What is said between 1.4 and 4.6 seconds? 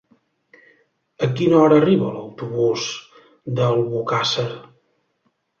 quina hora arriba l'autobús d'Albocàsser?